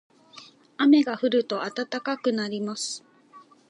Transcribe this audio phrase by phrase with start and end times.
[0.79, 3.05] 雨が降ると暖かくなります。